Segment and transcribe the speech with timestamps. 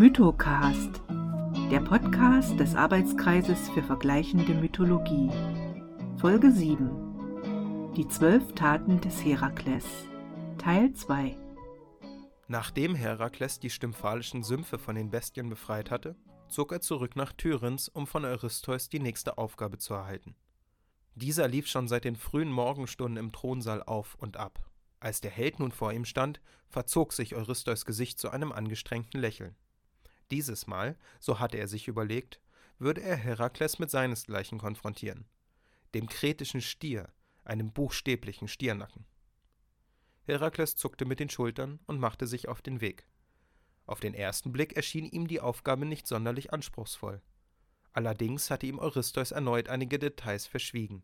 [0.00, 1.02] Mythocast,
[1.70, 5.28] der Podcast des Arbeitskreises für vergleichende Mythologie.
[6.16, 7.92] Folge 7.
[7.94, 9.84] Die zwölf Taten des Herakles.
[10.56, 11.36] Teil 2.
[12.48, 16.16] Nachdem Herakles die stymphалischen Sümpfe von den Bestien befreit hatte,
[16.48, 20.34] zog er zurück nach Tyrins, um von Eurystheus die nächste Aufgabe zu erhalten.
[21.14, 24.64] Dieser lief schon seit den frühen Morgenstunden im Thronsaal auf und ab.
[24.98, 26.40] Als der Held nun vor ihm stand,
[26.70, 29.56] verzog sich Eurystheus Gesicht zu einem angestrengten Lächeln.
[30.30, 32.40] Dieses Mal, so hatte er sich überlegt,
[32.78, 35.26] würde er Herakles mit seinesgleichen konfrontieren,
[35.94, 37.12] dem kretischen Stier,
[37.44, 39.04] einem buchstäblichen Stiernacken.
[40.24, 43.06] Herakles zuckte mit den Schultern und machte sich auf den Weg.
[43.86, 47.20] Auf den ersten Blick erschien ihm die Aufgabe nicht sonderlich anspruchsvoll.
[47.92, 51.02] Allerdings hatte ihm Eurystheus erneut einige Details verschwiegen.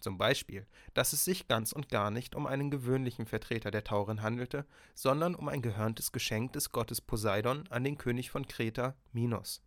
[0.00, 4.22] Zum Beispiel, dass es sich ganz und gar nicht um einen gewöhnlichen Vertreter der Tauren
[4.22, 9.62] handelte, sondern um ein gehörntes Geschenk des Gottes Poseidon an den König von Kreta, Minos.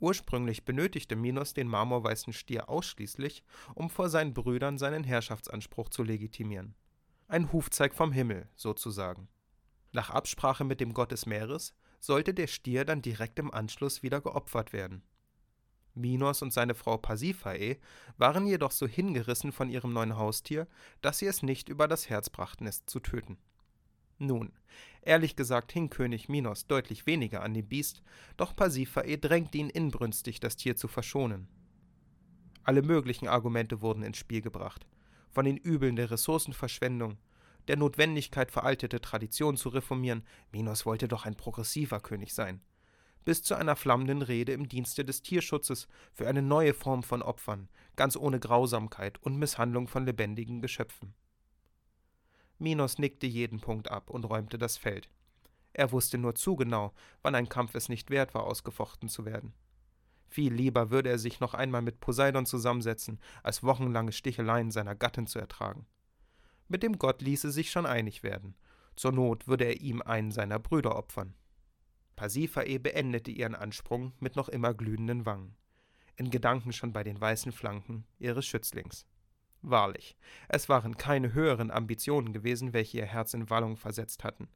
[0.00, 6.74] Ursprünglich benötigte Minos den marmorweißen Stier ausschließlich, um vor seinen Brüdern seinen Herrschaftsanspruch zu legitimieren.
[7.28, 9.28] Ein Hufzeig vom Himmel, sozusagen.
[9.92, 14.20] Nach Absprache mit dem Gott des Meeres sollte der Stier dann direkt im Anschluss wieder
[14.20, 15.02] geopfert werden.
[15.94, 17.78] Minos und seine Frau Pasiphae
[18.16, 20.66] waren jedoch so hingerissen von ihrem neuen Haustier,
[21.00, 23.38] dass sie es nicht über das Herz brachten, es zu töten.
[24.18, 24.52] Nun,
[25.02, 28.02] ehrlich gesagt hing König Minos deutlich weniger an dem Biest,
[28.36, 31.48] doch Pasiphae drängte ihn inbrünstig, das Tier zu verschonen.
[32.64, 34.86] Alle möglichen Argumente wurden ins Spiel gebracht,
[35.30, 37.18] von den Übeln der Ressourcenverschwendung,
[37.68, 42.60] der Notwendigkeit, veraltete Traditionen zu reformieren, Minos wollte doch ein progressiver König sein–
[43.24, 47.68] bis zu einer flammenden Rede im Dienste des Tierschutzes für eine neue Form von Opfern,
[47.96, 51.14] ganz ohne Grausamkeit und Misshandlung von lebendigen Geschöpfen.
[52.58, 55.08] Minos nickte jeden Punkt ab und räumte das Feld.
[55.72, 59.54] Er wusste nur zu genau, wann ein Kampf es nicht wert war, ausgefochten zu werden.
[60.28, 65.26] Viel lieber würde er sich noch einmal mit Poseidon zusammensetzen, als wochenlange Sticheleien seiner Gattin
[65.26, 65.86] zu ertragen.
[66.68, 68.54] Mit dem Gott ließe sich schon einig werden.
[68.96, 71.34] Zur Not würde er ihm einen seiner Brüder opfern.
[72.16, 75.56] Pasiphae beendete ihren Ansprung mit noch immer glühenden Wangen,
[76.16, 79.06] in Gedanken schon bei den weißen Flanken ihres Schützlings.
[79.62, 80.16] Wahrlich,
[80.48, 84.48] es waren keine höheren Ambitionen gewesen, welche ihr Herz in Wallung versetzt hatten.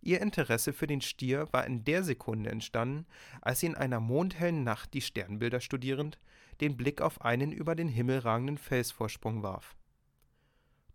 [0.00, 3.06] Ihr Interesse für den Stier war in der Sekunde entstanden,
[3.42, 6.18] als sie in einer mondhellen Nacht die Sternbilder studierend
[6.60, 9.76] den Blick auf einen über den Himmel ragenden Felsvorsprung warf.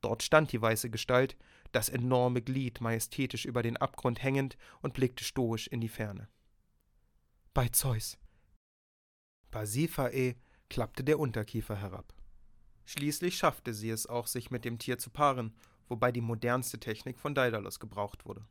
[0.01, 1.37] Dort stand die weiße Gestalt,
[1.73, 6.29] das enorme Glied majestätisch über den Abgrund hängend und blickte stoisch in die Ferne.
[7.53, 8.17] Bei Zeus.
[9.51, 10.35] Pasiphae
[10.69, 12.13] klappte der Unterkiefer herab.
[12.85, 15.53] Schließlich schaffte sie es auch, sich mit dem Tier zu paaren,
[15.87, 18.45] wobei die modernste Technik von Daedalus gebraucht wurde.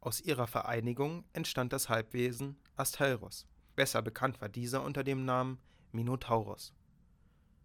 [0.00, 3.46] Aus ihrer Vereinigung entstand das Halbwesen Asthalros.
[3.74, 5.58] Besser bekannt war dieser unter dem Namen
[5.92, 6.72] Minotauros.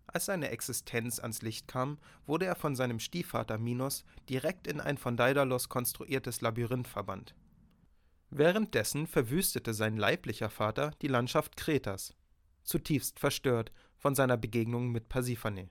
[0.07, 4.97] Als seine Existenz ans Licht kam, wurde er von seinem Stiefvater Minos direkt in ein
[4.97, 7.35] von Daedalus konstruiertes Labyrinth verbannt.
[8.29, 12.15] Währenddessen verwüstete sein leiblicher Vater die Landschaft Kretas,
[12.63, 15.69] zutiefst verstört von seiner Begegnung mit Pasiphane.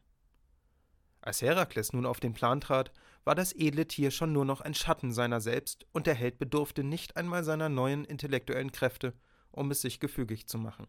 [1.20, 2.92] Als Herakles nun auf den Plan trat,
[3.24, 6.82] war das edle Tier schon nur noch ein Schatten seiner selbst und der Held bedurfte
[6.82, 9.14] nicht einmal seiner neuen intellektuellen Kräfte,
[9.52, 10.88] um es sich gefügig zu machen.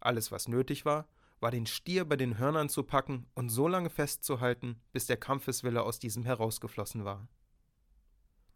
[0.00, 1.06] Alles, was nötig war,
[1.40, 5.82] war den Stier bei den Hörnern zu packen und so lange festzuhalten, bis der Kampfeswille
[5.82, 7.28] aus diesem herausgeflossen war.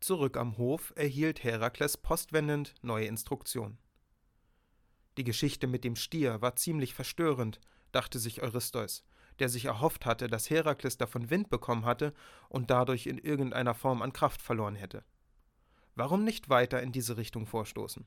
[0.00, 3.78] Zurück am Hof erhielt Herakles postwendend neue Instruktionen.
[5.16, 9.04] Die Geschichte mit dem Stier war ziemlich verstörend, dachte sich Eurystheus,
[9.40, 12.14] der sich erhofft hatte, dass Herakles davon Wind bekommen hatte
[12.48, 15.04] und dadurch in irgendeiner Form an Kraft verloren hätte.
[15.96, 18.06] Warum nicht weiter in diese Richtung vorstoßen?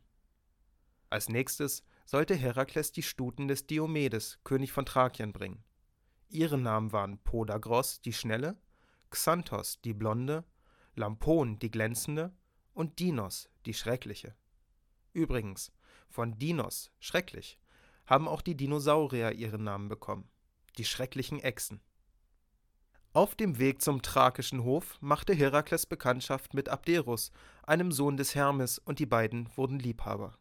[1.09, 5.63] Als nächstes sollte Herakles die Stuten des Diomedes, König von Thrakien, bringen.
[6.29, 8.57] Ihre Namen waren Podagros, die Schnelle,
[9.09, 10.45] Xanthos, die Blonde,
[10.95, 12.33] Lampon, die Glänzende
[12.73, 14.35] und Dinos, die Schreckliche.
[15.13, 15.71] Übrigens,
[16.09, 17.59] von Dinos, schrecklich,
[18.05, 20.29] haben auch die Dinosaurier ihren Namen bekommen,
[20.77, 21.81] die schrecklichen Echsen.
[23.13, 27.31] Auf dem Weg zum thrakischen Hof machte Herakles Bekanntschaft mit Abderus,
[27.63, 30.37] einem Sohn des Hermes, und die beiden wurden Liebhaber.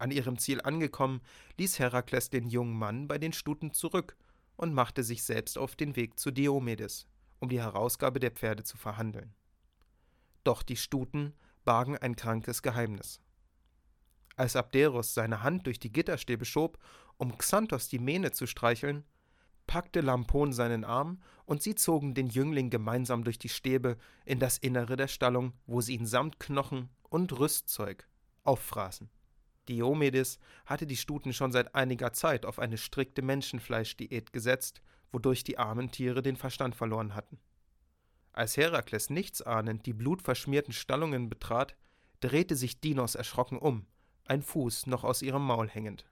[0.00, 1.20] An ihrem Ziel angekommen,
[1.58, 4.16] ließ Herakles den jungen Mann bei den Stuten zurück
[4.56, 7.06] und machte sich selbst auf den Weg zu Diomedes,
[7.38, 9.34] um die Herausgabe der Pferde zu verhandeln.
[10.42, 11.34] Doch die Stuten
[11.66, 13.20] bargen ein krankes Geheimnis.
[14.36, 16.78] Als Abderus seine Hand durch die Gitterstäbe schob,
[17.18, 19.04] um Xanthos die Mähne zu streicheln,
[19.66, 24.56] packte Lampon seinen Arm und sie zogen den Jüngling gemeinsam durch die Stäbe in das
[24.56, 28.08] Innere der Stallung, wo sie ihn samt Knochen und Rüstzeug
[28.44, 29.10] auffraßen.
[29.70, 34.82] Diomedes hatte die Stuten schon seit einiger Zeit auf eine strikte Menschenfleischdiät gesetzt,
[35.12, 37.38] wodurch die armen Tiere den Verstand verloren hatten.
[38.32, 41.76] Als Herakles nichtsahnend die blutverschmierten Stallungen betrat,
[42.20, 43.86] drehte sich Dinos erschrocken um,
[44.24, 46.06] ein Fuß noch aus ihrem Maul hängend.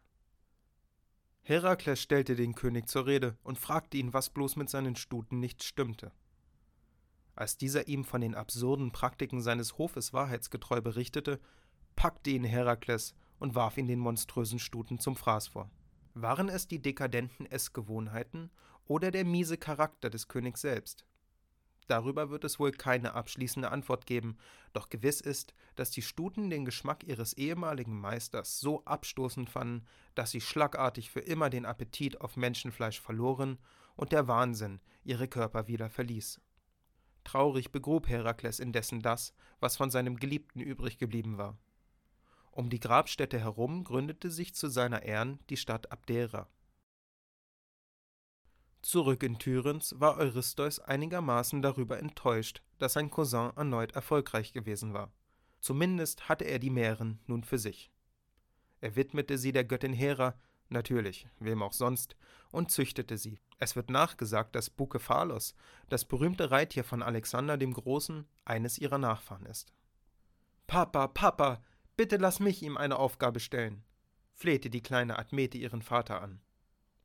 [1.42, 5.62] Herakles stellte den König zur Rede und fragte ihn, was bloß mit seinen Stuten nicht
[5.62, 6.12] stimmte.
[7.34, 11.40] Als dieser ihm von den absurden Praktiken seines Hofes wahrheitsgetreu berichtete,
[11.96, 15.70] packte ihn Herakles und warf ihn den monströsen Stuten zum Fraß vor.
[16.14, 18.50] Waren es die dekadenten Essgewohnheiten
[18.86, 21.04] oder der miese Charakter des Königs selbst?
[21.88, 24.36] Darüber wird es wohl keine abschließende Antwort geben,
[24.74, 30.30] doch gewiss ist, dass die Stuten den Geschmack ihres ehemaligen Meisters so abstoßend fanden, dass
[30.30, 33.58] sie schlagartig für immer den Appetit auf Menschenfleisch verloren
[33.96, 36.40] und der Wahnsinn ihre Körper wieder verließ.
[37.24, 41.56] Traurig begrub Herakles indessen das, was von seinem Geliebten übrig geblieben war.
[42.58, 46.48] Um die Grabstätte herum gründete sich zu seiner Ehren die Stadt Abdera.
[48.82, 55.12] Zurück in Tyrens war Eurystheus einigermaßen darüber enttäuscht, dass sein Cousin erneut erfolgreich gewesen war.
[55.60, 57.92] Zumindest hatte er die Mähren nun für sich.
[58.80, 60.34] Er widmete sie der Göttin Hera,
[60.68, 62.16] natürlich, wem auch sonst,
[62.50, 63.38] und züchtete sie.
[63.60, 65.54] Es wird nachgesagt, dass Bukephalos,
[65.90, 69.72] das berühmte Reittier von Alexander dem Großen, eines ihrer Nachfahren ist.
[70.66, 71.62] Papa, Papa,
[71.98, 73.82] bitte lass mich ihm eine Aufgabe stellen,
[74.32, 76.40] flehte die kleine Admete ihren Vater an.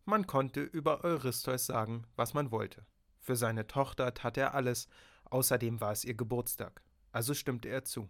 [0.06, 2.86] Man konnte über Eurystheus sagen, was man wollte.
[3.20, 4.88] Für seine Tochter tat er alles,
[5.26, 8.08] außerdem war es ihr Geburtstag, also stimmte er zu.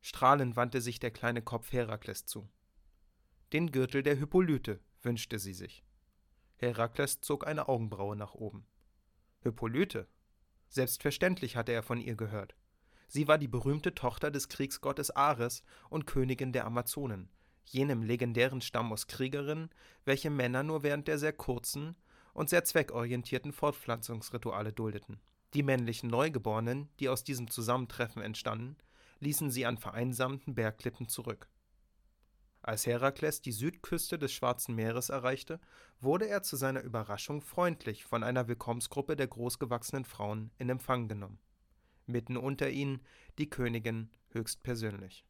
[0.00, 2.48] Strahlend wandte sich der kleine Kopf Herakles zu.
[3.52, 5.82] Den Gürtel der Hippolyte wünschte sie sich.
[6.54, 8.64] Herakles zog eine Augenbraue nach oben.
[9.40, 10.06] Hippolyte?
[10.68, 12.54] Selbstverständlich hatte er von ihr gehört.
[13.08, 17.28] Sie war die berühmte Tochter des Kriegsgottes Ares und Königin der Amazonen,
[17.64, 19.70] jenem legendären Stamm aus Kriegerinnen,
[20.04, 21.96] welche Männer nur während der sehr kurzen
[22.32, 25.20] und sehr zweckorientierten Fortpflanzungsrituale duldeten.
[25.54, 28.76] Die männlichen Neugeborenen, die aus diesem Zusammentreffen entstanden,
[29.20, 31.48] ließen sie an vereinsamten Bergklippen zurück.
[32.60, 35.60] Als Herakles die Südküste des Schwarzen Meeres erreichte,
[36.00, 41.38] wurde er zu seiner Überraschung freundlich von einer Willkommensgruppe der großgewachsenen Frauen in Empfang genommen.
[42.06, 43.00] Mitten unter ihnen
[43.38, 45.24] die Königin höchstpersönlich.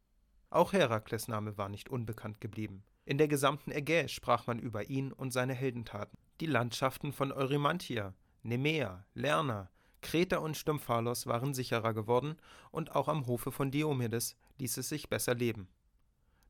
[0.51, 2.85] Auch Herakles Name war nicht unbekannt geblieben.
[3.05, 6.17] In der gesamten Ägäis sprach man über ihn und seine Heldentaten.
[6.41, 12.37] Die Landschaften von Eurymantia, Nemea, Lerna, Kreta und Stymphalos waren sicherer geworden
[12.71, 15.69] und auch am Hofe von Diomedes ließ es sich besser leben.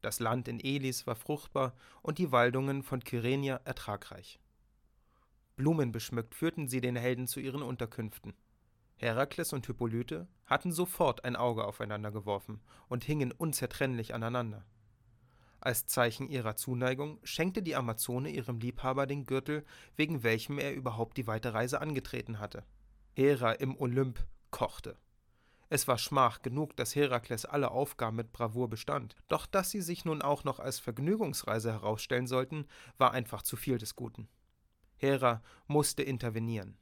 [0.01, 4.39] Das Land in Elis war fruchtbar und die Waldungen von Kyrenia ertragreich.
[5.57, 8.35] Blumenbeschmückt führten sie den Helden zu ihren Unterkünften.
[8.97, 14.65] Herakles und Hippolyte hatten sofort ein Auge aufeinander geworfen und hingen unzertrennlich aneinander.
[15.61, 19.65] Als Zeichen ihrer Zuneigung schenkte die Amazone ihrem Liebhaber den Gürtel,
[19.97, 22.65] wegen welchem er überhaupt die weite Reise angetreten hatte.
[23.15, 24.99] Hera im Olymp kochte.
[25.71, 30.05] Es war Schmach genug, dass Herakles alle Aufgaben mit Bravour bestand, doch dass sie sich
[30.05, 32.67] nun auch noch als Vergnügungsreise herausstellen sollten,
[32.99, 34.29] war einfach zu viel des Guten.
[34.97, 36.77] Hera musste intervenieren.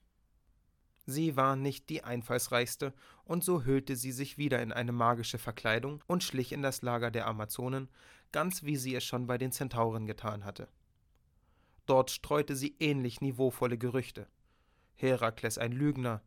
[1.04, 2.94] Sie war nicht die einfallsreichste,
[3.24, 7.10] und so hüllte sie sich wieder in eine magische Verkleidung und schlich in das Lager
[7.10, 7.88] der Amazonen,
[8.30, 10.68] ganz wie sie es schon bei den Zentauren getan hatte.
[11.86, 14.28] Dort streute sie ähnlich niveauvolle Gerüchte.
[14.94, 16.22] Herakles ein Lügner,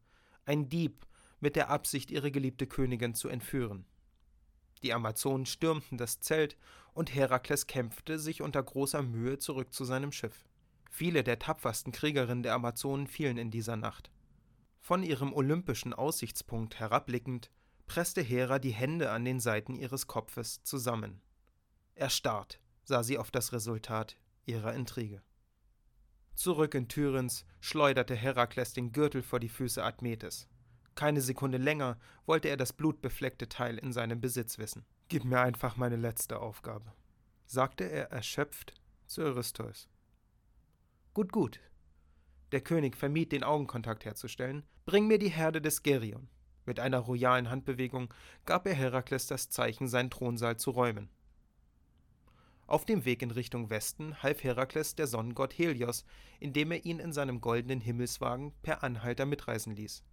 [0.45, 1.05] ein Dieb
[1.39, 3.85] mit der Absicht, ihre geliebte Königin zu entführen.
[4.83, 6.57] Die Amazonen stürmten das Zelt
[6.93, 10.45] und Herakles kämpfte sich unter großer Mühe zurück zu seinem Schiff.
[10.89, 14.11] Viele der tapfersten Kriegerinnen der Amazonen fielen in dieser Nacht.
[14.85, 17.49] Von ihrem olympischen Aussichtspunkt herabblickend,
[17.87, 21.23] presste Hera die Hände an den Seiten ihres Kopfes zusammen.
[21.95, 24.15] Erstarrt sah sie auf das Resultat
[24.45, 25.23] ihrer Intrige.
[26.35, 30.47] Zurück in Tyrens schleuderte Herakles den Gürtel vor die Füße Admetes.
[30.93, 34.85] Keine Sekunde länger wollte er das blutbefleckte Teil in seinem Besitz wissen.
[35.07, 36.93] Gib mir einfach meine letzte Aufgabe,
[37.47, 38.75] sagte er erschöpft
[39.07, 39.89] zu Eurystheus.
[41.15, 41.59] Gut, gut.
[42.55, 44.63] Der König vermied, den Augenkontakt herzustellen.
[44.85, 46.29] Bring mir die Herde des Gerion.
[46.65, 48.13] Mit einer royalen Handbewegung
[48.45, 51.09] gab er Herakles das Zeichen, seinen Thronsaal zu räumen.
[52.65, 56.05] Auf dem Weg in Richtung Westen half Herakles der Sonnengott Helios,
[56.39, 60.05] indem er ihn in seinem goldenen Himmelswagen per Anhalter mitreisen ließ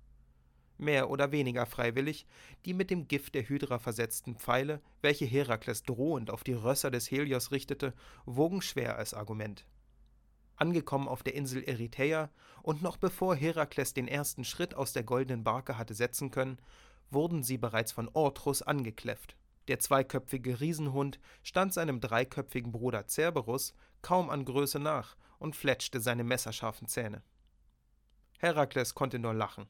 [0.79, 2.27] mehr oder weniger freiwillig,
[2.65, 7.09] die mit dem Gift der Hydra versetzten Pfeile, welche Herakles drohend auf die Rösser des
[7.09, 7.95] Helios richtete,
[8.27, 9.65] wogen schwer als Argument.
[10.57, 12.31] Angekommen auf der Insel Erythäa
[12.63, 16.59] und noch bevor Herakles den ersten Schritt aus der goldenen Barke hatte setzen können,
[17.11, 19.37] wurden sie bereits von Ortrus angekläfft.
[19.69, 26.25] Der zweiköpfige Riesenhund stand seinem dreiköpfigen Bruder Cerberus kaum an Größe nach und fletschte seine
[26.25, 27.23] messerscharfen Zähne.
[28.39, 29.69] Herakles konnte nur lachen.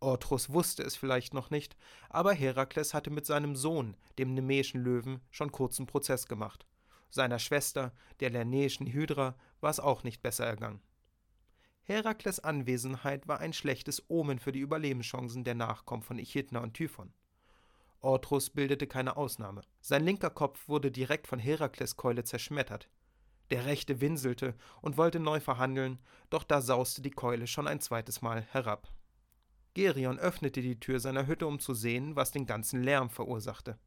[0.00, 1.76] Ortrus wusste es vielleicht noch nicht,
[2.08, 6.66] aber Herakles hatte mit seinem Sohn, dem nemäischen Löwen, schon kurzen Prozess gemacht.
[7.10, 10.80] Seiner Schwester, der lernäischen Hydra, war es auch nicht besser ergangen.
[11.82, 17.12] Herakles Anwesenheit war ein schlechtes Omen für die Überlebenschancen der Nachkommen von Echidna und Typhon.
[18.00, 19.62] Ortrus bildete keine Ausnahme.
[19.80, 22.88] Sein linker Kopf wurde direkt von Herakles Keule zerschmettert.
[23.50, 25.98] Der rechte winselte und wollte neu verhandeln,
[26.28, 28.92] doch da sauste die Keule schon ein zweites Mal herab.
[29.74, 33.78] Gerion öffnete die Tür seiner Hütte, um zu sehen, was den ganzen Lärm verursachte.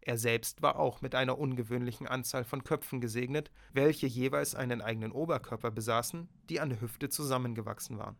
[0.00, 5.12] Er selbst war auch mit einer ungewöhnlichen Anzahl von Köpfen gesegnet, welche jeweils einen eigenen
[5.12, 8.16] Oberkörper besaßen, die an Hüfte zusammengewachsen waren.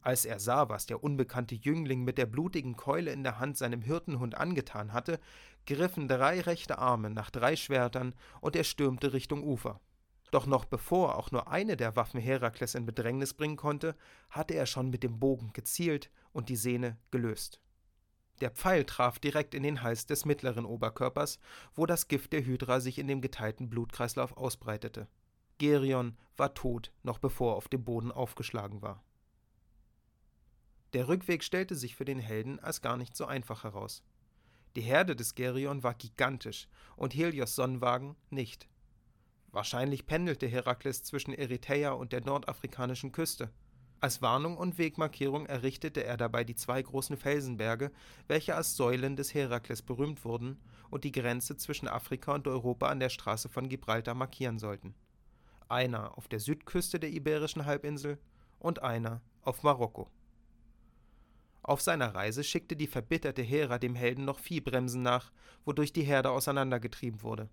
[0.00, 3.82] Als er sah, was der unbekannte Jüngling mit der blutigen Keule in der Hand seinem
[3.82, 5.20] Hirtenhund angetan hatte,
[5.66, 9.80] griffen drei rechte Arme nach drei Schwertern und er stürmte Richtung Ufer.
[10.30, 13.96] Doch noch bevor auch nur eine der Waffen Herakles in Bedrängnis bringen konnte,
[14.30, 17.60] hatte er schon mit dem Bogen gezielt und die Sehne gelöst.
[18.40, 21.38] Der Pfeil traf direkt in den Hals des mittleren Oberkörpers,
[21.74, 25.08] wo das Gift der Hydra sich in dem geteilten Blutkreislauf ausbreitete.
[25.58, 29.02] Gerion war tot, noch bevor er auf dem Boden aufgeschlagen war.
[30.92, 34.02] Der Rückweg stellte sich für den Helden als gar nicht so einfach heraus.
[34.76, 38.68] Die Herde des Gerion war gigantisch und Helios Sonnenwagen nicht.
[39.50, 43.50] Wahrscheinlich pendelte Herakles zwischen Erythäa und der nordafrikanischen Küste.
[44.00, 47.90] Als Warnung und Wegmarkierung errichtete er dabei die zwei großen Felsenberge,
[48.28, 53.00] welche als Säulen des Herakles berühmt wurden und die Grenze zwischen Afrika und Europa an
[53.00, 54.94] der Straße von Gibraltar markieren sollten.
[55.68, 58.18] Einer auf der Südküste der Iberischen Halbinsel
[58.60, 60.08] und einer auf Marokko.
[61.62, 65.32] Auf seiner Reise schickte die verbitterte Hera dem Helden noch Viehbremsen nach,
[65.64, 67.50] wodurch die Herde auseinandergetrieben wurde.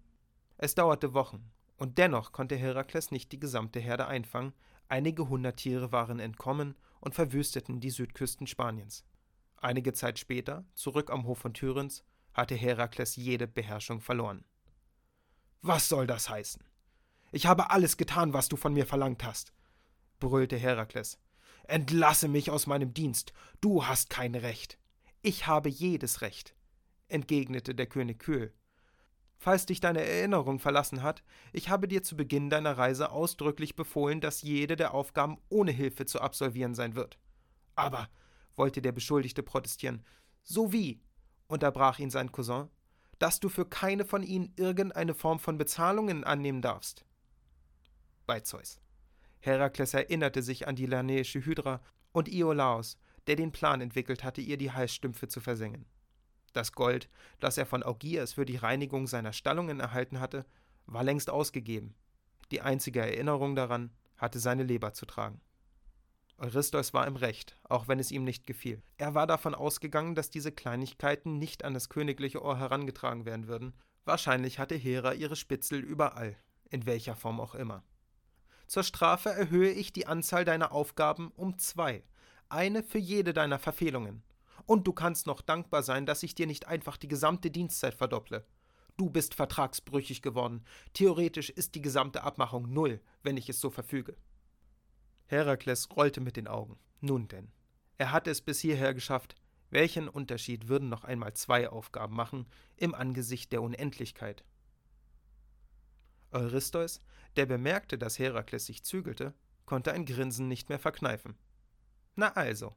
[0.58, 4.54] Es dauerte Wochen, und dennoch konnte Herakles nicht die gesamte Herde einfangen,
[4.88, 9.04] Einige hundert Tiere waren entkommen und verwüsteten die Südküsten Spaniens.
[9.58, 14.46] Einige Zeit später, zurück am Hof von Tyrenz, hatte Herakles jede Beherrschung verloren.
[15.62, 16.64] Was soll das heißen?
[17.32, 19.54] Ich habe alles getan, was du von mir verlangt hast,
[20.20, 21.18] brüllte Herakles.
[21.64, 24.78] Entlasse mich aus meinem Dienst, du hast kein Recht.
[25.24, 26.56] Ich habe jedes Recht,
[27.08, 28.54] entgegnete der König kühl.
[29.38, 31.24] Falls dich deine Erinnerung verlassen hat,
[31.54, 36.06] ich habe dir zu Beginn deiner Reise ausdrücklich befohlen, dass jede der Aufgaben ohne Hilfe
[36.06, 37.20] zu absolvieren sein wird.
[37.76, 38.10] Aber,
[38.56, 40.04] wollte der Beschuldigte protestieren,
[40.44, 41.02] so wie,
[41.48, 42.70] unterbrach ihn sein Cousin,
[43.20, 47.06] dass du für keine von ihnen irgendeine Form von Bezahlungen annehmen darfst.
[48.26, 48.80] Bei Zeus.
[49.40, 54.58] Herakles erinnerte sich an die Lernäische Hydra und Iolaos, der den Plan entwickelt hatte, ihr
[54.58, 55.86] die Halsstümpfe zu versengen.
[56.56, 57.10] Das Gold,
[57.42, 60.46] das er von Augias für die Reinigung seiner Stallungen erhalten hatte,
[60.86, 61.96] war längst ausgegeben.
[62.50, 65.42] Die einzige Erinnerung daran hatte seine Leber zu tragen.
[66.38, 68.82] Eurystheus war im Recht, auch wenn es ihm nicht gefiel.
[68.98, 73.74] Er war davon ausgegangen, dass diese Kleinigkeiten nicht an das königliche Ohr herangetragen werden würden.
[74.06, 76.38] Wahrscheinlich hatte Hera ihre Spitzel überall,
[76.70, 77.84] in welcher Form auch immer.
[78.68, 82.04] Zur Strafe erhöhe ich die Anzahl deiner Aufgaben um zwei,
[82.48, 84.24] eine für jede deiner Verfehlungen.
[84.66, 88.46] Und du kannst noch dankbar sein, dass ich dir nicht einfach die gesamte Dienstzeit verdopple.
[88.98, 90.64] Du bist vertragsbrüchig geworden.
[90.94, 94.16] Theoretisch ist die gesamte Abmachung null, wenn ich es so verfüge.
[95.26, 96.80] Herakles rollte mit den Augen.
[97.02, 97.52] Nun denn.
[97.98, 99.36] Er hatte es bis hierher geschafft.
[99.70, 104.46] Welchen Unterschied würden noch einmal zwei Aufgaben machen im Angesicht der Unendlichkeit?
[106.32, 107.02] Eurystheus,
[107.36, 109.34] der bemerkte, dass Herakles sich zügelte,
[109.66, 111.36] konnte ein Grinsen nicht mehr verkneifen.
[112.16, 112.76] Na also,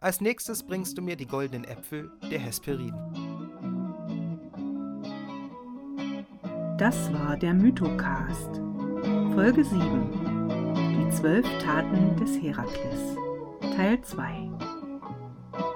[0.00, 2.94] als nächstes bringst du mir die goldenen Äpfel der Hesperiden.
[6.78, 8.60] Das war der Mythocast.
[9.34, 10.96] Folge 7.
[10.96, 13.16] Die zwölf Taten des Herakles.
[13.74, 14.48] Teil 2.